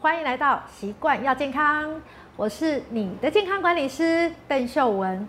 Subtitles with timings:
[0.00, 2.00] 欢迎来到习惯要健康，
[2.36, 5.26] 我是你的健康管理师邓秀文。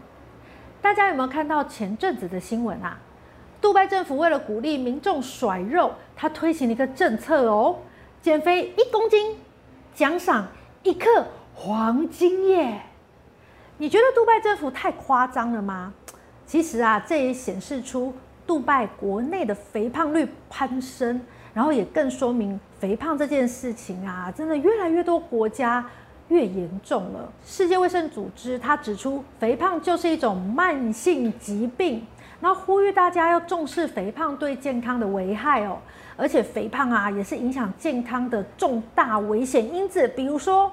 [0.79, 2.99] 大家有没有看到前阵子的新闻啊？
[3.59, 7.79] 杜拜政府为了鼓励民众甩肉，他推行了一个政策哦，
[8.21, 9.37] 减肥一公斤
[9.95, 10.47] 奖赏
[10.83, 11.25] 一克
[11.55, 12.83] 黄金耶！
[13.79, 15.91] 你觉得杜拜政府太夸张了吗？
[16.45, 18.13] 其实啊，这也显示出
[18.45, 21.19] 杜拜国内的肥胖率攀升，
[21.55, 25.85] 然后也更说明肥胖这件事情啊，真的越来越多国家
[26.29, 27.31] 越严重了。
[27.45, 32.05] 世界卫生组织它指出，肥胖就是一种慢性疾病。
[32.41, 35.77] 然后呼吁大家要重视肥胖对健康的危害哦，
[36.15, 40.71] 而且肥胖啊也是影响健康的重大危险因子，比如说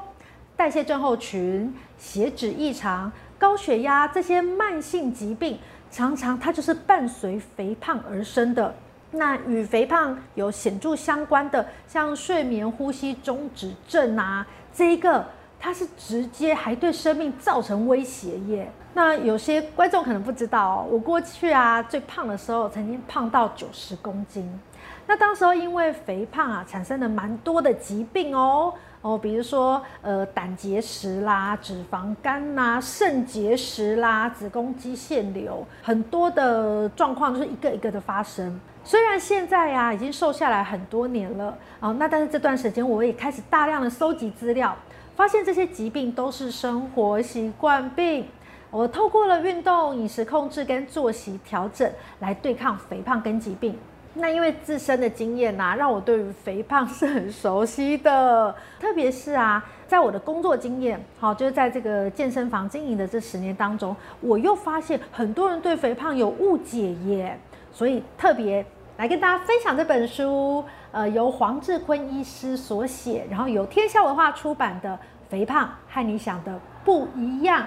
[0.56, 5.58] 代谢症候群、血脂异常、高血压这些慢性疾病，
[5.90, 8.72] 常常它就是伴随肥胖而生的。
[9.16, 15.24] 那与肥胖有显著相关的，像睡眠呼吸中止症啊，这一个
[15.58, 18.70] 它是直接还对生命造成威胁耶。
[18.94, 24.60] 那有些观众可能不知道，我过去啊最胖的时候，曾经胖到九十公斤。
[25.06, 38.58] 那当时候因为肥胖啊，产生了蛮多的疾病哦哦，比如说呃胆结石啦、脂肪肝啦、肾结石啦、子宫肌腺瘤，很多的状况就是一个一个的发生。
[38.86, 44.76] 虽然现在呀已经瘦下来很多年了哦，那但是这段时间我也开始大量的搜集资料，
[45.16, 48.28] 发现这些疾病都是生活习惯病。
[48.70, 53.76] 我透过了运动、饮食控制跟作息调整来对抗肥胖跟疾病。
[54.14, 58.54] 那因为自身的经验呐，让我对于肥胖是很熟悉的。
[58.78, 67.36] 特别是啊，在我的工作经验，好，就是在这个健身房经营的这十年当中，我又发现很多人对肥胖有误解耶。
[67.72, 68.64] 所以特别
[68.96, 74.88] 来跟大家分享这本书，呃，由黄志坤医师所写，然后由天下文化出版的
[75.28, 77.62] 《肥胖和你想的不一样》。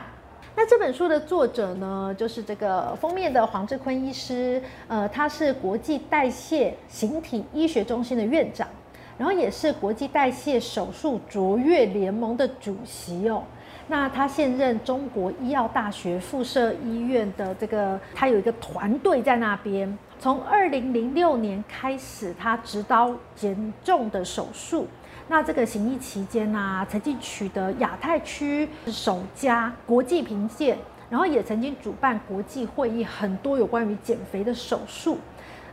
[0.55, 8.67] 那这本书的作者呢，就是这个封面的黄志坤医师，呃，他是国际代谢形体医学中心的院长，
[9.15, 13.43] 然后也是国际代谢手术卓越联盟的主席哦。
[13.87, 24.85] 那他现任中国医药大学附设医院的这个，他有一个团队在那边，从二零零六年开始，他执刀减重的手术。
[25.29, 30.77] 那这个行医期间呢，曾经取得亚太区首家国际评鉴，
[31.09, 35.17] 然后也曾经主办国际会议，很多有关于减肥的手术。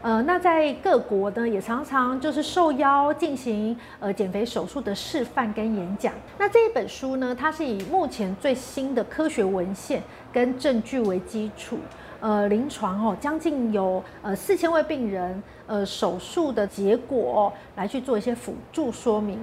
[0.00, 6.12] 呃，那在各国呢，也常常就是受邀进行呃减肥手术的示范跟演讲。
[6.38, 10.00] 那这一本书呢，它是以目前最新的科学文献
[10.32, 11.78] 跟证据为基础。
[12.20, 19.38] 呃，临床哦，将近有呃四千位病人呃手术的结果哦，来去做一些辅助说明，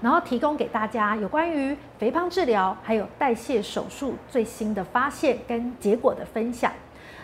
[0.00, 6.72] 然后提供给大家有关于肥胖治疗还有代谢手术最新的发现跟结果的分享。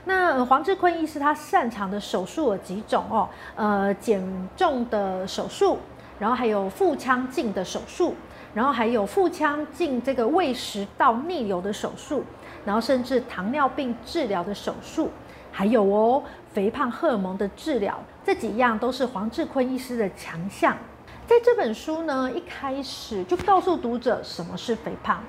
[0.06, 4.22] 那黄志坤医师他擅长的手术有几种哦，呃减
[4.56, 5.78] 重的手术，
[6.18, 8.14] 然后还有腹腔镜的手术，
[8.54, 12.24] 然后还有腹腔镜这个胃食道逆流的手术。
[12.64, 15.10] 然后甚至糖尿病治疗的手术，
[15.52, 16.22] 还有哦
[16.54, 20.74] 肥胖荷尔蒙的治疗，这几样都是黄志坤医师的强项。
[21.26, 25.22] 在这本书呢，一开始就告诉读者什么是肥胖。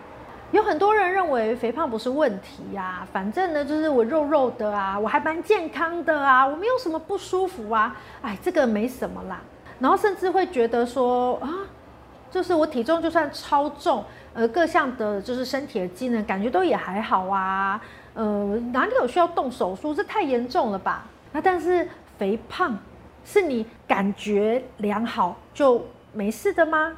[0.51, 9.41] 有很多人认为肥胖不是问题呀、啊，反正呢就是我肉肉的啊，我还蛮健康的啊，我没有什么不舒服啊，哎，这个没什么啦。
[9.77, 11.49] 然后甚至会觉得说啊，
[12.35, 14.03] 就是我体重就算超重。
[14.33, 17.79] 呃，各项的就是身体的机能感觉都也还好啊，
[18.13, 19.95] 呃，哪里有需要动手术？
[19.95, 21.05] 这太严重了吧？
[21.31, 21.87] 那但是
[22.17, 22.77] 肥胖
[23.23, 26.97] 是你感觉良好就没事的吗？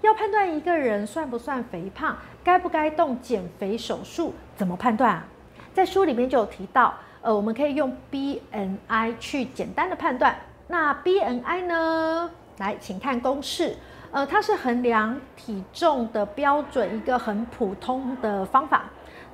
[0.00, 5.24] 要判断一个人算不算肥胖，该不该动减肥手术，怎么判断啊？
[5.74, 10.34] 在书里面就有提到，呃，我们可以用 B N I 去简单的判断。
[10.68, 12.30] 那 B N I 呢？
[12.56, 13.76] 来，请看公式。
[14.12, 18.84] 呃，它是衡量体重的标准，一个很普通的方法。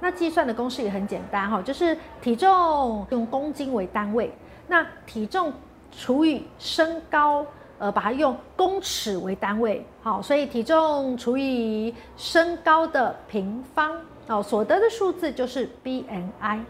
[0.00, 4.31] 那计算的公式也很简单哈，就是体重用公斤为单位，
[4.69, 5.50] 那体重
[5.90, 7.46] 除以身高，
[7.78, 16.61] 呃，把它用公尺为单位，好，所以体重除以身高的平方，哦，所得的数字就是 BMI。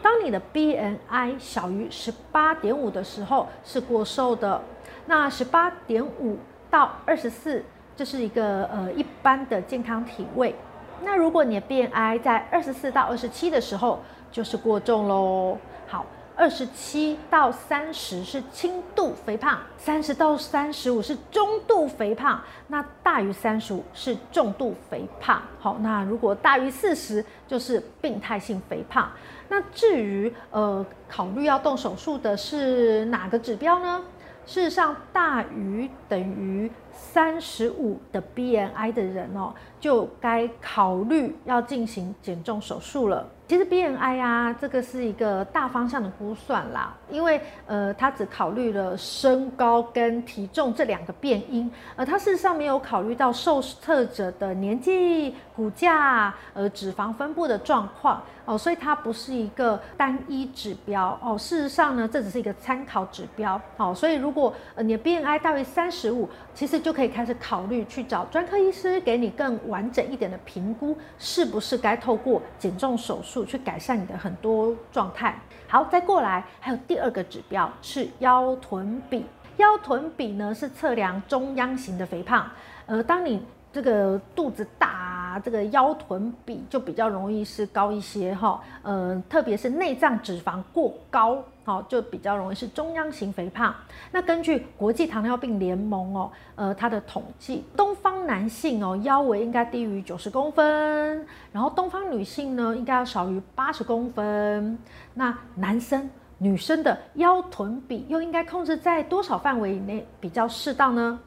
[0.00, 4.62] 当你的 BMI 小于十八点五的时候，是过瘦的。
[5.06, 6.38] 那十八点五。
[6.70, 7.64] 到二十四，
[7.96, 10.54] 这是一个呃一般的健康体位。
[11.02, 14.00] 那如果你的 BMI 在二十四到二十七的时候，
[14.30, 15.56] 就是过重喽。
[15.86, 16.04] 好，
[16.36, 25.40] 二十七到三十是轻度肥胖，三十到三十五是中度肥胖，那大于三十五是重度肥胖。
[25.60, 29.10] 好，那如果大于四十就是病态性肥胖。
[29.48, 34.02] 那至于呃考虑要动手术的是哪个指标呢？
[34.48, 43.28] 事实上，大于等于三十五的 BMI 的人哦，就该考虑要进行减重手术了。
[43.48, 61.38] 其实 BMI 啊，这个是一个大方向的估算啦，因为呃，它只考虑了身高跟体重这两个变因，而它事实上没有考虑到受测者的年纪、骨架、呃脂肪分布的状况哦，所以它不是一个单一指标哦。
[61.38, 63.94] 事实上呢，这只是一个参考指标哦。
[63.94, 73.37] 所以如果呃你的 BMI 大于三十五，其实就可以开始考虑去找专科医师给你更完整一点的评估，是不是该透过减重手术。
[73.44, 75.38] 去改善你的很多状态。
[75.66, 79.24] 好，再过来还有第二个指标是腰臀比。
[79.56, 82.48] 腰臀比呢是测量中央型的肥胖。
[82.86, 88.60] 呃，当你这个肚子大，这个腰臀比就比较容易是高一些哈。
[88.82, 91.42] 呃，特别是内脏脂肪过高。
[91.64, 93.74] 好，就比较容易是中央型肥胖。
[94.10, 104.78] 那根据国际糖尿病联盟哦，呃，它的统计，东方男性哦腰围应该低于九十公分，然后东方女性呢应该要少于八十公分。
[105.12, 106.08] 那男生、
[106.38, 111.20] 女生的腰臀比又应该控制在多少范围以内比较适当呢？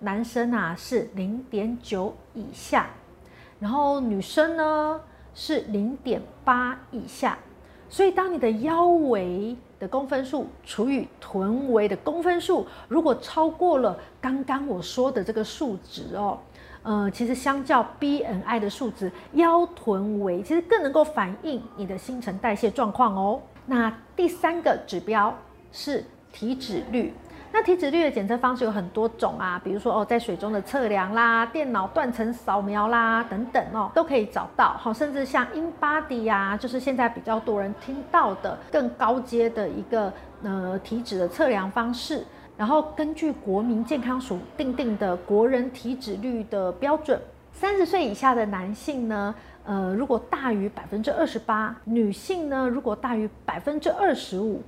[0.00, 2.88] 男生啊是零点九以下，
[3.60, 5.00] 然后女生呢
[5.34, 7.38] 是零点八以下。
[7.88, 16.38] 所以当你的腰围的公分数除以臀围的公分数，如果超过了刚刚我说的这个数值哦，
[16.82, 23.40] 呃，其实相较 BMI 的数值，腰臀围其实更能够反映你的新陈代谢状况哦。
[23.66, 25.32] 那第三个指标
[25.70, 27.12] 是体脂率。
[27.56, 34.70] 那体脂率的检测方式有很多种啊，比如说哦，在水中的测量啦，电脑断层扫描啦等等哦，都可以找到。
[34.76, 40.12] 好，甚至像 InBody 呀，就是现在比较多人听到的更高阶的一个
[40.42, 42.24] 呃体脂的测量方式。
[42.56, 47.20] 然后根据国民健康署定定的国人体脂率的标准，
[47.52, 49.32] 三十岁以下的男性呢，
[49.64, 54.60] 呃，如果大于百分之二十八，女性呢，如果大于百分之二十五，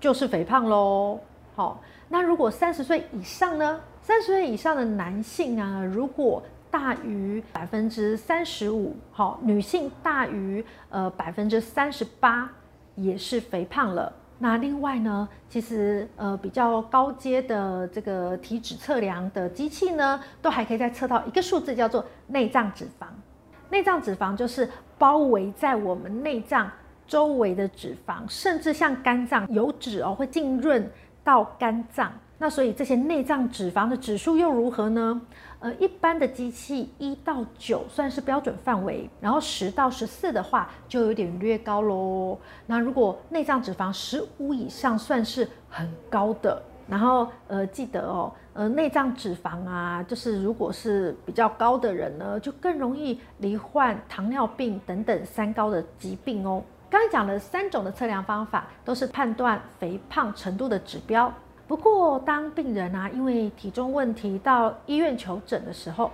[0.00, 1.20] 就是肥胖喽。
[1.54, 1.80] 好。
[2.08, 3.80] 那如果三十岁以上呢？
[4.04, 12.50] 三十岁以上的男性啊，如果大于百分之三十五，好，女性大于呃百分之三十八，
[12.96, 14.12] 也是肥胖了。
[14.38, 23.06] 那另外呢，其实呃比较高阶的这个体脂测量的机器呢，都还可以再测到一个数字，叫做内脏脂肪。
[23.70, 24.68] 内脏脂肪就是
[24.98, 26.68] 包围在我们内脏
[27.06, 30.90] 周围的脂肪，甚至像肝脏油脂哦会浸润。
[31.24, 35.20] 到肝脏，那所以这些内脏脂肪的指数又如何呢？
[35.60, 42.36] 呃，一般的机器一到九算是标准范围，然后十到十四的话就有点略高喽。
[42.66, 56.60] 那如果内脏脂肪十五以上算是很高的，然后呃记得哦，呃内脏脂肪啊，就是如果是比较高的人呢，就更容易罹患糖尿病等等三高的疾病哦。
[56.92, 61.32] 刚才讲了三种的测量方法，都是判断肥胖程度的指标。
[61.66, 66.10] 不过，当病人啊因为体重问题到医院求诊的时候，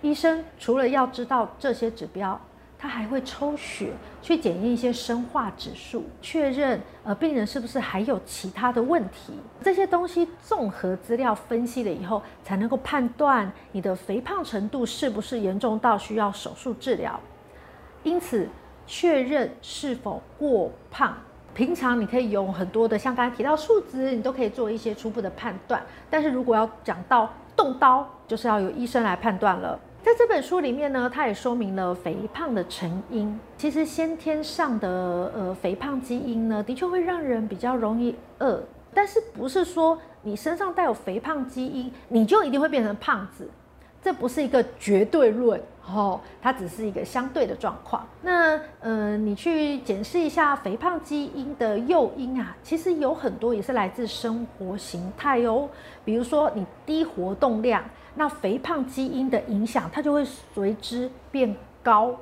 [0.00, 2.40] 医生除了要知道这些指标，
[2.78, 9.34] 他还会抽血去检验一些生化指数，确认呃病人是不是还有其他的问题。
[9.60, 17.20] 这些东西综合资料分析了以后，才能够判断你的肥胖程度是不是严重到需要手术治疗。
[18.02, 18.48] 因此，
[18.86, 21.16] 确认是否过胖，
[21.54, 25.82] 平常你可以用很多的，像刚才提到数值，你都可以做一些初步的判断。
[26.10, 29.78] 但是如果要讲到动刀，就是要由医生来判断了。
[30.02, 33.38] 在这本书里面呢，它也说明了肥胖的成因。
[33.56, 38.60] 其实先天上的呃肥胖基因呢，的确会让人比较容易饿，
[38.92, 43.48] 但是不是说你身上带有肥胖基因，你就一定会变成胖子。
[44.02, 48.04] 这不是一个绝对论，哦，它只是一个相对的状况。
[48.22, 55.68] 那，呃，你去检视一下肥胖基因的诱因啊，其实有很多也是来自生活形态哦。
[56.04, 57.84] 比如说你低活动量，
[58.16, 62.16] 那肥胖基因的影响，它就会随之变高。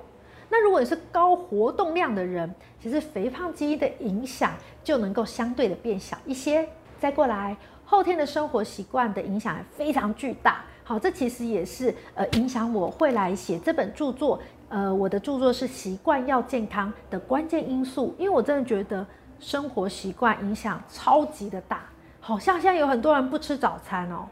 [0.51, 4.53] 那如果你是高活动量的人，其实肥胖基因的影响
[4.85, 6.69] 就能够相对的变小一些。
[6.99, 7.57] 再过来，
[7.87, 10.63] 后天的生活习惯的影响也非常巨大。
[10.91, 14.37] 好，这其实也是呃影响我会来写这本著作。
[14.71, 19.07] 呃，我的著作是习惯要健康的关键因素，因为我真的觉得
[19.39, 21.83] 生活习惯影响超级的大。
[22.19, 24.27] 好像现在有很多人不吃早餐哦，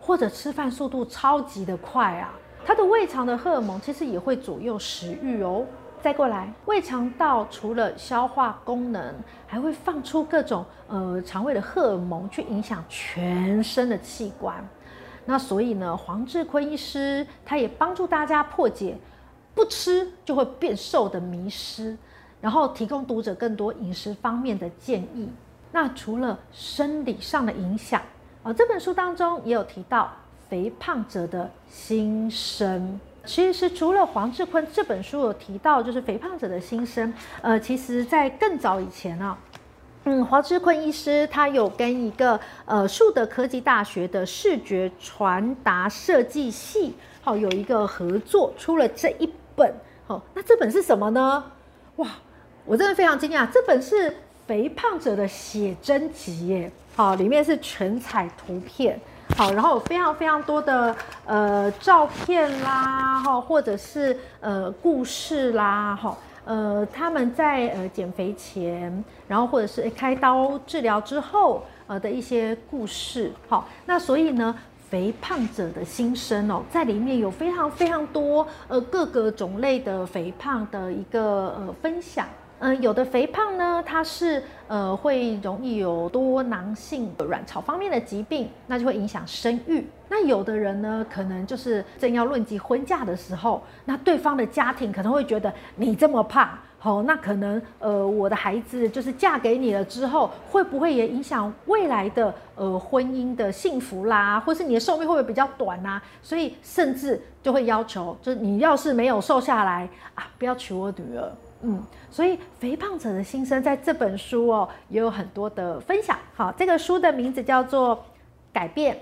[0.00, 2.34] 或者吃饭速度超级的快啊，
[2.66, 5.64] 他的胃肠的荷尔蒙其实也会左右食欲哦。
[6.02, 9.14] 再过来，胃肠道除了消化功能，
[9.46, 14.56] 还会放出各种呃肠胃的荷尔蒙去影响全身的器官。
[15.30, 18.98] 那所以呢，黄志坤医师他也帮助大家破解
[19.54, 21.96] 不吃就会变瘦的迷失，
[22.40, 25.30] 然后提供读者更多饮食方面的建议。
[25.70, 28.02] 那除了生理上的影响，
[28.42, 30.10] 呃，这本书当中也有提到
[30.48, 32.98] 肥胖者的心声。
[33.24, 37.14] 其实除了黄志坤这本书有提到，就是肥胖者的心声。
[37.40, 39.38] 呃，其实，在更早以前啊，
[40.04, 49.74] 嗯，黄志坤医师他有跟一个呃树德科技大学的视觉传达设计系，好，有一个合作，出了这一本。
[50.06, 51.44] 好，那这本是什么呢？
[51.96, 52.08] 哇，
[52.64, 54.16] 我真的非常惊讶，这本是
[54.46, 56.72] 肥胖者的写真集耶。
[56.96, 58.98] 好，里面是全彩图片。
[59.36, 74.54] 好，然后有非常非常多的呃照片啦，哈，或者是呃故事啦，哈，呃他们在呃减肥前，然后或者是开刀治疗之后，呃的一些故事，好，那所以呢，
[74.88, 82.26] 肥胖者的心声哦，在里面有非常非常多呃各个种类的肥胖的一个呃分享。
[82.60, 89.86] 嗯、有的肥胖呢，它是呃会容易有多囊性卵巢方面的疾病，那就会影响生育。
[90.08, 106.02] 那有的人呢，可能就是正要论及婚嫁的时候，那对方的家庭可能会觉得你这么胖，好、哦，那可能呃我的孩子就是嫁给你了之后，会不会也影响未来的呃婚姻的幸福啦，或是你的寿命会不会比较短啊？
[106.22, 111.32] 所以甚至就会要求，就是你要是没有瘦下来啊，不要娶我女儿。
[111.62, 116.18] 嗯，所以肥胖者的心声在这本书哦，也有很多的分享。
[116.34, 117.96] 好，这个书的名字叫做
[118.52, 118.98] 《改变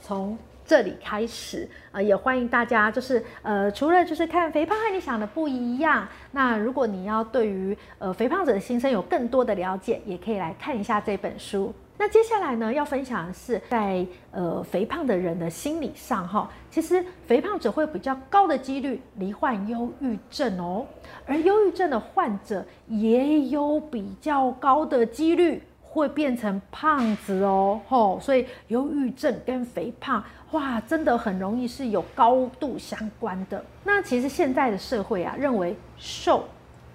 [0.00, 11.74] 从这里开始》、呃，也欢迎大家就是呃，除了就是看肥胖和你想的不一样，那如果你要对于呃肥胖者的心声有更多的了解，也可以来看一下这本书。
[12.00, 20.86] 那接下来呢，要分享的是在呃肥胖的人的心理上哈，其实肥胖者会比较高的几率罹患忧郁症哦，
[21.26, 33.62] 而忧郁症的患者也有比较高的几率会变成胖子哦，吼，所以忧郁症跟肥胖哇，真的很容易是有高度相关的。
[33.84, 36.44] 那其实现在的社会啊，认为瘦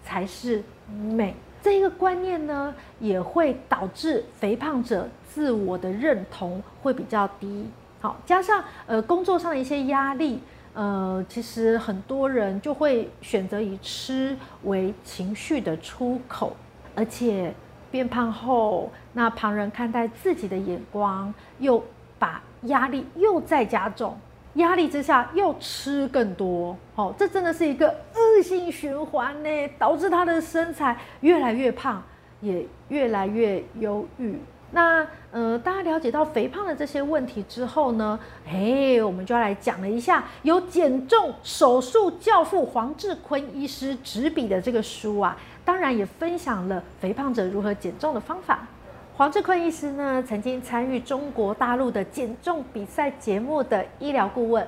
[0.04, 1.36] 才是美。
[1.66, 7.68] 这一个观念呢，也会导致肥胖者自我的认同会比较低。
[8.00, 10.40] 好，加上呃工作上的一些压力，
[10.76, 16.56] 呃，其实很多人就会选择以吃为情绪的出口，
[16.94, 17.52] 而且
[17.90, 21.84] 变胖后，那旁人看待自己的眼光又
[22.20, 24.16] 把压力又再加重。
[24.56, 32.02] 压力之下又吃更多，好，这真的是一个恶性循环呢，导致他的身材越来越胖，
[32.42, 34.40] 也越来越忧郁。
[34.72, 48.68] 那呃，大家了解到肥胖的这些问题之后呢，哎，我们就要来讲了一下由减重手术教父黄志坤医师执笔的这个书啊，当然也分享了肥胖者如何减重的方法。
[49.18, 54.68] 黄志坤医师呢，曾经参与中国大陆的减重比赛节目的医疗顾问，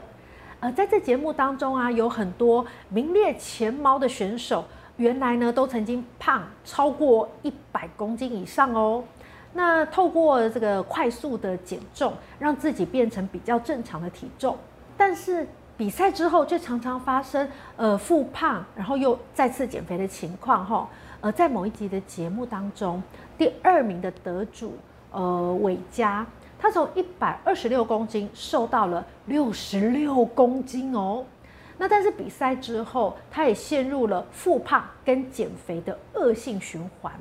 [0.62, 4.64] 呃，在这节目当中啊，有很多名列前茅的选手，
[4.96, 9.04] 原来呢都曾经胖超过一百公斤以上哦。
[9.52, 14.56] 那透过这个快速的减重，让自己变成比较正常的体重，
[14.96, 20.88] 但是比赛之后却常常发生呃复胖，然后又再次减肥的情况哈。
[21.20, 23.02] 呃，在某一集的节目当中，
[23.38, 24.74] 第二名的得主，
[25.12, 26.26] 呃，韦嘉，
[26.58, 31.24] 他从一百二十六公斤瘦到了六十六公斤哦。
[31.78, 37.14] 那但是比赛之后，他也陷入了复胖跟减肥的恶性循环，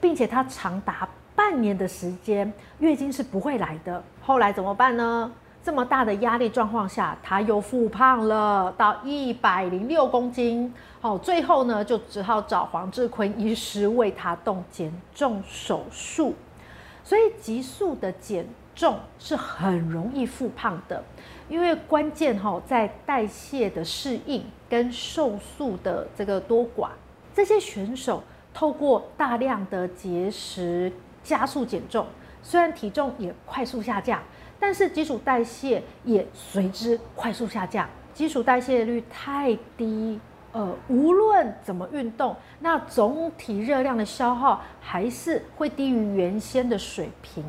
[0.00, 4.02] 并且他长达半年的时间，月经是不会来的。
[4.20, 5.30] 后来怎么办呢？
[5.62, 10.72] 这么大的压力状况下，他又复胖了到一百零六公斤。
[11.02, 16.34] 好，最后呢，就只好找黄志坤医师为他动减重手术。
[17.04, 21.02] 所以，急速的减重是很容易复胖的，
[21.48, 26.88] 因为关键哈在代谢的适应跟瘦素的这个多寡。
[27.34, 28.22] 这些选手
[28.54, 30.90] 透过大量的节食
[31.22, 32.06] 加速减重，
[32.42, 34.22] 虽然体重也快速下降。
[34.60, 40.20] 但是基础代谢也随之快速下降，基础代谢率太低，
[40.52, 47.42] 呃，无论怎么运动，那总体热量的消耗还是会低于原先的水平。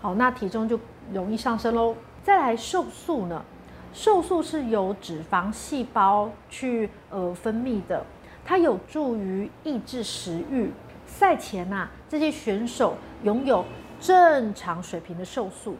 [0.00, 0.80] 好，那体重就
[1.12, 1.94] 容易上升喽。
[2.22, 3.44] 再来，瘦素呢？
[3.92, 8.04] 瘦素是由脂肪细胞去呃分泌的，
[8.44, 10.72] 它有助于抑制食欲。
[11.06, 13.64] 赛前呐、啊，这些选手拥有
[14.00, 15.76] 正常水平的瘦素。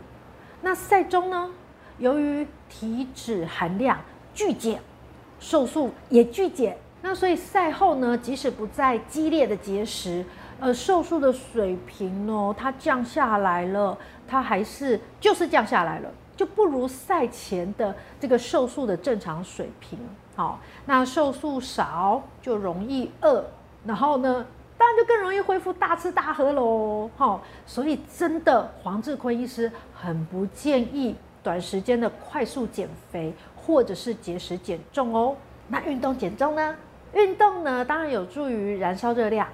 [0.64, 1.50] 那赛中呢，
[1.98, 4.00] 由于体脂含量
[4.32, 4.80] 剧减，
[5.38, 6.74] 瘦素也剧减。
[7.02, 10.24] 那所以赛后呢，即使不再激烈的节食，
[10.58, 16.10] 呃，瘦素的水平呢，它降下来了，它还是就是降下来了。
[16.34, 19.98] 就不如赛前的这个瘦素的正常水平。
[20.34, 23.44] 好，那瘦素少就容易饿，
[23.84, 27.08] 然后呢，当然就更容易恢复大吃大喝喽。
[27.16, 35.36] 好，所以真的黄志坤医师很不建议短时间的快速减肥或者是节食减重哦。
[35.68, 36.76] 那运动减重呢？
[37.14, 39.46] 运动呢，当然有助于燃烧热量，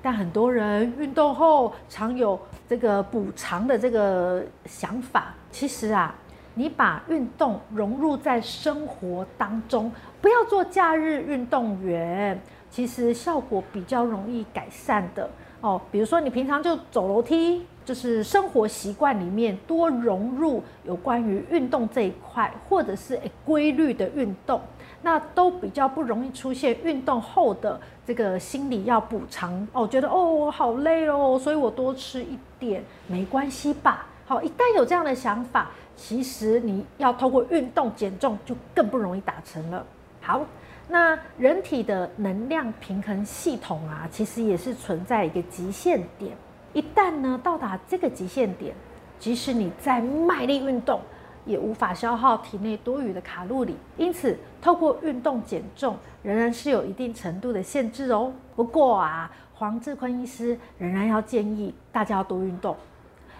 [0.00, 5.34] 但很多人运动后常有这个补偿的这个想法。
[5.50, 6.14] 其实啊，
[6.54, 9.90] 你把运动融入在生活当中，
[10.22, 15.28] 不要做假日运动员，其实效果比较容易改善的
[15.60, 15.80] 哦。
[15.90, 24.60] 比如说你平常就走楼梯，就是生活习惯里面多融入有关于运动这一块，或者是规律的运动，
[25.02, 34.06] 那都比较不容易出现运动后的这个心理要补偿哦，觉得哦好累哦，所以我多吃一点没关系吧。
[34.26, 39.84] 好，一旦有这样的想法，其实你要透过运动减重就更不容易达成了。
[40.20, 40.42] 好，
[40.92, 46.36] 那人体的能量平衡系统啊，其实也是存在一个极限点。
[46.72, 48.74] 一旦呢到达这个极限点，
[49.16, 51.00] 即使你再卖力运动，
[51.46, 53.76] 也无法消耗体内多余的卡路里。
[53.96, 58.32] 因此，透过运动减重仍然是有一定程度的限制哦。
[58.56, 62.76] 不过啊，黄志坤医师仍然要建议大家要多运动。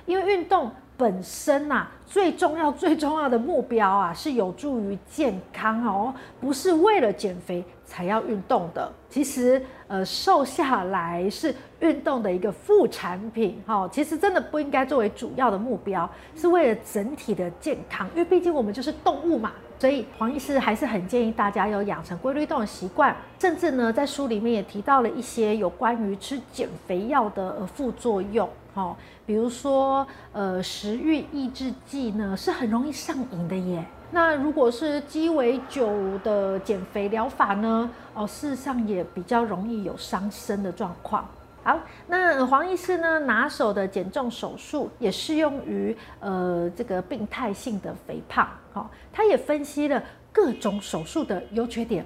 [0.06, 8.92] 因为运动本身呐、啊，最重要、最重要的目标啊，是有助于健康哦，不是为了减肥才要运动的。
[9.08, 13.88] 其实，呃，瘦下来是运动的一个副产品，哈。
[13.90, 18.06] 其实真的不应该作为主要的目标，是为了整体的健康。
[18.14, 23.16] 因为毕竟我们就是动物嘛，所以黄医师还是很建议大家要养成规律动的习惯。
[23.38, 28.46] 甚至呢，在书里面也提到了一些有关于吃减肥药的副作用。
[28.74, 33.84] 哦，比如说，呃，食欲抑制剂呢是很容易上瘾的耶。
[34.12, 35.88] 那如果是鸡尾酒
[36.24, 41.28] 的减肥疗法呢，哦，事实上也比较容易有伤身的状况。
[41.62, 48.48] 好，那黄医师呢拿手的减重手术也适用于呃这个病态性的肥胖。
[48.72, 50.02] 好，他也分析了
[50.32, 52.04] 各种手术的优缺点，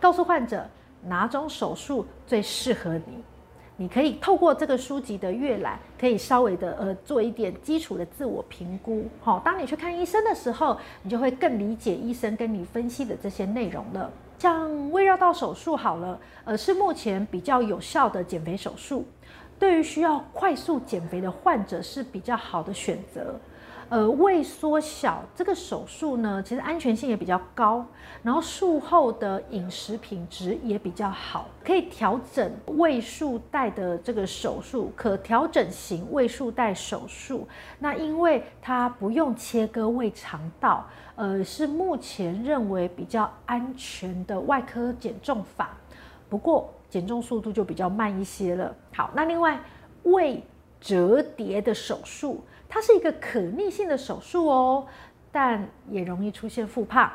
[0.00, 0.66] 告诉患者
[1.02, 3.22] 哪种手术最适合你。
[3.80, 9.06] 你可以透过这个书籍的阅览，可以稍微的呃做一点基础的自我评估。
[9.20, 14.10] 好，当你去看医生的时候，你就会更理解医生跟你分析的这些内容了。
[14.40, 19.04] 像胃绕道手术好了，呃，是目前比较有效的减肥手术，
[19.60, 23.36] 对于需要快速减肥的患者是比较好的选择。
[23.90, 27.84] 呃，胃缩小这个手术呢，其实安全性也比较高，
[28.22, 37.48] 然后术后的饮食品质也比较好，可以调整胃束带的这个手术，可调整型胃束带手术。
[37.78, 45.70] 那因为它不用切割胃肠道，呃，是目前认为比较安全的外科减重法。
[46.28, 48.74] 不过减重速度就比较慢一些了。
[48.92, 49.58] 好，那另外
[50.02, 50.42] 胃
[50.80, 52.44] 折叠的手术。
[52.68, 54.86] 它是一个可逆性的手术哦，
[55.32, 57.10] 但也容易出现复胖。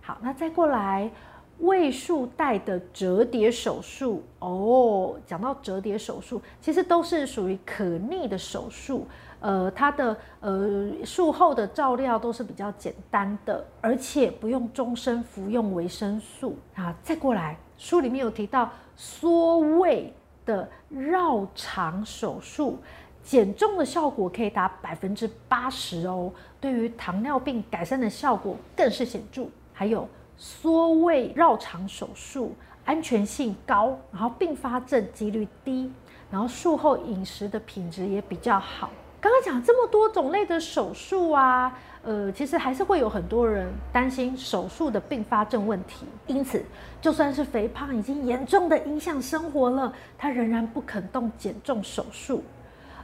[0.00, 1.10] 好，那再过来
[1.58, 5.16] 胃束带的折叠手术哦。
[5.26, 9.06] 讲到折叠手术，其实都是属于可逆的手术。
[9.40, 16.56] 呃，它的呃术后的照料都是比较简单的，而且不用终身服用维生素。
[16.76, 20.12] 啊，再过来，书里面有提到缩胃
[20.44, 22.78] 的绕肠手术。
[23.22, 26.30] 减重的效果可以达百分之八十哦，
[26.60, 29.46] 对于糖尿病改善的效果更是显著。
[29.72, 32.52] 还有缩胃绕肠手术，
[32.84, 35.90] 安全性高，然后并发症几率低，
[36.30, 38.90] 然后术后饮食的品质也比较好。
[39.24, 46.62] 刚刚讲这么多种类的手术啊，呃，其实还是会有很多人担心手术的并发症问题，因此
[47.00, 52.44] 就算是肥胖已经严重的影响生活了，他仍然不肯动减重手术。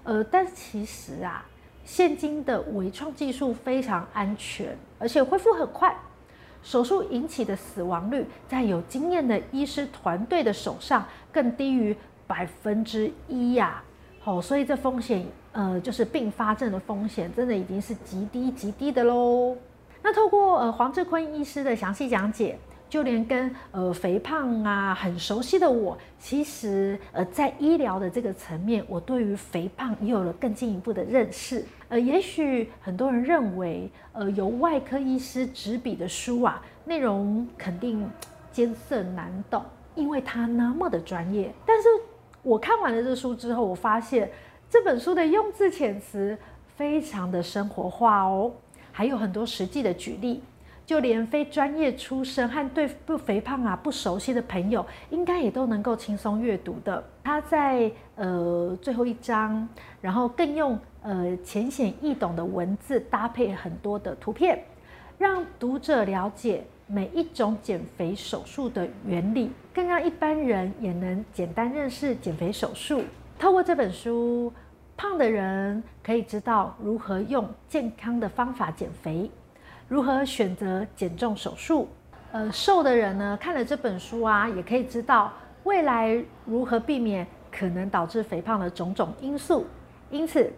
[0.04, 1.42] 呃，但其实啊，
[1.86, 5.96] 现今的微创技术非常安全，而且恢复很快。
[6.62, 11.02] 手术引起的死亡率，在有经验的医师团队的手上
[11.32, 13.82] 更低于百分之一呀。
[14.22, 19.56] 好，所以这风险，呃，就是并发症的风险，真的已经是极低极低的喽。
[20.02, 22.58] 那透过呃黄志坤医师的详细讲解。
[22.88, 31.64] 就连跟呃肥胖啊很熟悉的我，其实呃在医疗的这个层面，我对于肥胖也有了更进一步的认识。
[31.88, 38.10] 呃，也许很多人认为，呃由外科医师执笔的书啊，内容肯定
[38.50, 39.62] 艰涩难懂，
[39.94, 41.54] 因为它那么的专业。
[41.64, 41.88] 但是
[42.42, 44.28] 我看完了这书之后，我发现
[44.70, 46.38] 这本书的用字遣词
[46.76, 48.52] 非常的生活化哦，
[48.92, 50.40] 还有很多实际的举例。
[50.86, 57.02] 就连非专业出身和对不肥胖啊不熟悉的朋友，应该也都能够轻松阅读的。
[57.22, 59.68] 他在呃最后一章，
[60.00, 64.60] 然后更用呃浅显易懂的文字搭配很多的图片，
[65.16, 73.02] 让读者了解每一种减肥手术的原理，更让一般人也能简单认识减肥手术。
[73.40, 74.52] 透过这本书，
[74.98, 79.30] 胖的人可以知道如何用健康的方法减肥。
[79.88, 81.88] 如何选择减重手术？
[82.32, 85.32] 呃，瘦的人呢，看了这本书啊，也可以知道
[85.64, 89.66] 未来如何避免可能导致肥胖的种种因素。
[90.10, 90.52] 因此，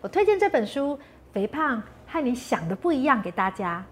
[0.00, 0.96] 我推荐这本书
[1.32, 3.84] 《肥胖和你想的不一样》给大家。